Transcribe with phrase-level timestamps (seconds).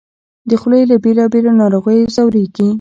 [0.49, 2.67] د خولې له بېلابېلو ناروغیو ځورېږي